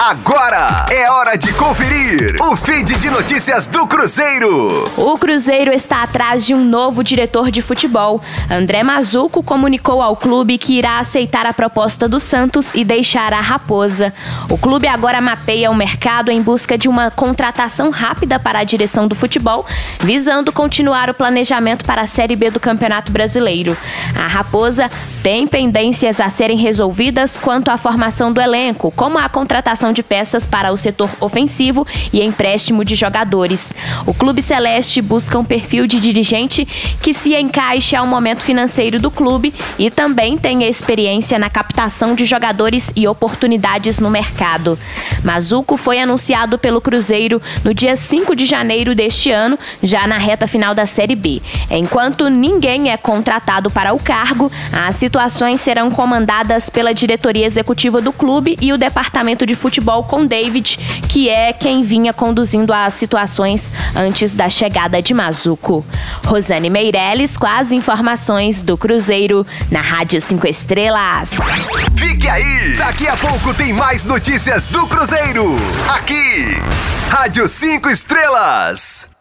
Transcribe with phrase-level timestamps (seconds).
[0.00, 4.84] Agora é hora de conferir o feed de notícias do Cruzeiro.
[4.96, 8.22] O Cruzeiro está atrás de um novo diretor de futebol.
[8.48, 13.40] André Mazuco comunicou ao clube que irá aceitar a proposta do Santos e deixar a
[13.40, 14.14] Raposa.
[14.48, 19.08] O clube agora mapeia o mercado em busca de uma contratação rápida para a direção
[19.08, 19.66] do futebol,
[19.98, 23.76] visando continuar o planejamento para a Série B do Campeonato Brasileiro.
[24.16, 24.88] A Raposa
[25.28, 30.46] tem pendências a serem resolvidas quanto à formação do elenco, como a contratação de peças
[30.46, 33.74] para o setor ofensivo e empréstimo de jogadores.
[34.06, 36.66] O Clube Celeste busca um perfil de dirigente
[37.02, 42.24] que se encaixe ao momento financeiro do clube e também tenha experiência na captação de
[42.24, 44.78] jogadores e oportunidades no mercado.
[45.22, 50.46] Mazuco foi anunciado pelo Cruzeiro no dia 5 de janeiro deste ano, já na reta
[50.46, 51.42] final da Série B.
[51.70, 58.12] Enquanto ninguém é contratado para o cargo, as situações serão comandadas pela diretoria executiva do
[58.12, 63.72] clube e o departamento de futebol com David, que é quem vinha conduzindo as situações
[63.96, 65.84] antes da chegada de Mazuco.
[66.24, 71.30] Rosane Meirelles com as informações do Cruzeiro na Rádio 5 Estrelas.
[71.96, 72.76] Fique aí!
[72.76, 75.56] Daqui a pouco tem mais notícias do Cruzeiro.
[75.88, 76.56] Aqui,
[77.10, 79.17] Rádio 5 Estrelas.